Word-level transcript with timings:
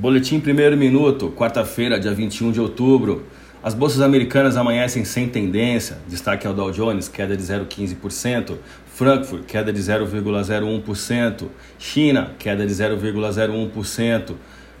Boletim 0.00 0.40
primeiro 0.40 0.78
minuto, 0.78 1.30
quarta-feira, 1.36 2.00
dia 2.00 2.14
21 2.14 2.52
de 2.52 2.58
outubro. 2.58 3.26
As 3.62 3.74
bolsas 3.74 4.00
americanas 4.00 4.56
amanhecem 4.56 5.04
sem 5.04 5.28
tendência. 5.28 5.98
Destaque 6.08 6.46
ao 6.46 6.54
Dow 6.54 6.72
Jones, 6.72 7.06
queda 7.06 7.36
de 7.36 7.42
0,15%. 7.42 8.56
Frankfurt, 8.86 9.44
queda 9.44 9.70
de 9.70 9.78
0,01%. 9.78 11.48
China, 11.78 12.30
queda 12.38 12.66
de 12.66 12.72
0,01%. 12.72 14.36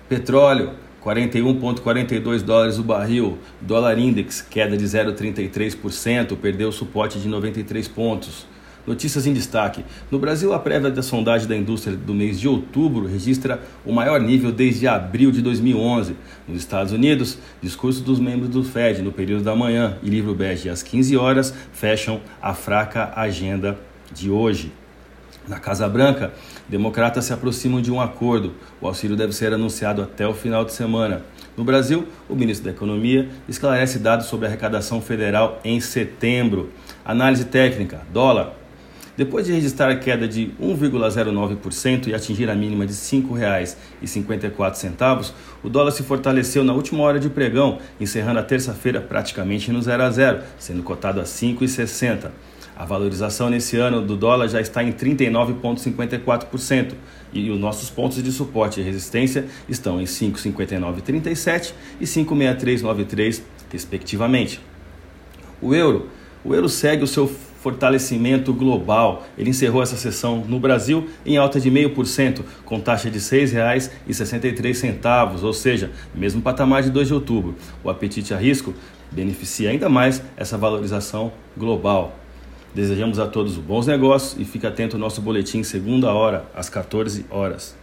Petróleo, 0.08 0.70
41,42 1.04 2.40
dólares 2.40 2.78
o 2.78 2.82
barril. 2.82 3.36
Dólar 3.60 3.98
Index, 3.98 4.40
queda 4.40 4.74
de 4.74 4.86
0,33%, 4.86 6.34
perdeu 6.38 6.70
o 6.70 6.72
suporte 6.72 7.18
de 7.18 7.28
93 7.28 7.86
pontos. 7.88 8.46
Notícias 8.90 9.24
em 9.24 9.32
destaque. 9.32 9.84
No 10.10 10.18
Brasil, 10.18 10.52
a 10.52 10.58
prévia 10.58 10.90
da 10.90 11.00
sondagem 11.00 11.46
da 11.46 11.56
indústria 11.56 11.96
do 11.96 12.12
mês 12.12 12.40
de 12.40 12.48
outubro 12.48 13.06
registra 13.06 13.62
o 13.86 13.92
maior 13.92 14.20
nível 14.20 14.50
desde 14.50 14.88
abril 14.88 15.30
de 15.30 15.40
2011. 15.40 16.16
Nos 16.48 16.58
Estados 16.58 16.92
Unidos, 16.92 17.38
discurso 17.62 18.02
dos 18.02 18.18
membros 18.18 18.48
do 18.48 18.64
Fed 18.64 19.00
no 19.00 19.12
período 19.12 19.44
da 19.44 19.54
manhã 19.54 19.96
e 20.02 20.10
livro 20.10 20.34
bege 20.34 20.68
às 20.68 20.82
15 20.82 21.16
horas 21.16 21.54
fecham 21.72 22.20
a 22.42 22.52
fraca 22.52 23.12
agenda 23.14 23.78
de 24.12 24.28
hoje. 24.28 24.72
Na 25.46 25.60
Casa 25.60 25.88
Branca, 25.88 26.32
democratas 26.68 27.26
se 27.26 27.32
aproximam 27.32 27.80
de 27.80 27.92
um 27.92 28.00
acordo. 28.00 28.54
O 28.80 28.88
auxílio 28.88 29.16
deve 29.16 29.32
ser 29.32 29.54
anunciado 29.54 30.02
até 30.02 30.26
o 30.26 30.34
final 30.34 30.64
de 30.64 30.72
semana. 30.72 31.22
No 31.56 31.62
Brasil, 31.62 32.08
o 32.28 32.34
ministro 32.34 32.64
da 32.64 32.72
Economia 32.72 33.28
esclarece 33.48 34.00
dados 34.00 34.26
sobre 34.26 34.46
a 34.46 34.48
arrecadação 34.48 35.00
federal 35.00 35.60
em 35.64 35.78
setembro. 35.78 36.70
Análise 37.04 37.44
técnica: 37.44 38.02
dólar 38.12 38.59
depois 39.20 39.44
de 39.44 39.52
registrar 39.52 39.90
a 39.90 39.96
queda 39.96 40.26
de 40.26 40.50
1,09% 40.58 42.06
e 42.06 42.14
atingir 42.14 42.48
a 42.48 42.54
mínima 42.54 42.86
de 42.86 42.94
R$ 42.94 42.98
5,54, 42.98 45.32
o 45.62 45.68
dólar 45.68 45.90
se 45.90 46.02
fortaleceu 46.02 46.64
na 46.64 46.72
última 46.72 47.02
hora 47.02 47.20
de 47.20 47.28
pregão, 47.28 47.76
encerrando 48.00 48.38
a 48.38 48.42
terça-feira 48.42 48.98
praticamente 48.98 49.70
no 49.70 49.82
0 49.82 50.02
a 50.02 50.10
0, 50.10 50.40
sendo 50.58 50.82
cotado 50.82 51.20
a 51.20 51.24
R$ 51.24 51.28
5,60. 51.28 52.30
A 52.74 52.86
valorização 52.86 53.50
nesse 53.50 53.76
ano 53.76 54.00
do 54.00 54.16
dólar 54.16 54.48
já 54.48 54.58
está 54.58 54.82
em 54.82 54.90
39,54% 54.90 56.94
e 57.30 57.50
os 57.50 57.60
nossos 57.60 57.90
pontos 57.90 58.22
de 58.22 58.32
suporte 58.32 58.80
e 58.80 58.82
resistência 58.82 59.44
estão 59.68 60.00
em 60.00 60.04
5,5937 60.04 61.74
e 62.00 62.06
5,6393, 62.06 63.42
respectivamente. 63.70 64.62
O 65.60 65.74
euro, 65.74 66.08
o 66.42 66.54
euro 66.54 66.70
segue 66.70 67.04
o 67.04 67.06
seu 67.06 67.30
fortalecimento 67.60 68.52
global. 68.52 69.24
Ele 69.38 69.50
encerrou 69.50 69.82
essa 69.82 69.96
sessão 69.96 70.44
no 70.46 70.58
Brasil 70.58 71.08
em 71.24 71.36
alta 71.36 71.60
de 71.60 71.70
0,5%, 71.70 72.42
com 72.64 72.80
taxa 72.80 73.10
de 73.10 73.18
R$ 73.18 73.24
6,63, 73.24 75.42
ou 75.42 75.52
seja, 75.52 75.90
mesmo 76.14 76.42
patamar 76.42 76.82
de 76.82 76.90
2 76.90 77.08
de 77.08 77.14
outubro. 77.14 77.54
O 77.84 77.90
apetite 77.90 78.34
a 78.34 78.36
risco 78.36 78.74
beneficia 79.12 79.70
ainda 79.70 79.88
mais 79.88 80.22
essa 80.36 80.56
valorização 80.56 81.32
global. 81.56 82.16
Desejamos 82.74 83.18
a 83.18 83.26
todos 83.26 83.56
bons 83.56 83.86
negócios 83.86 84.40
e 84.40 84.44
fique 84.44 84.66
atento 84.66 84.96
ao 84.96 85.00
nosso 85.00 85.20
boletim 85.20 85.62
segunda 85.62 86.12
hora, 86.12 86.46
às 86.54 86.68
14 86.68 87.26
horas. 87.28 87.76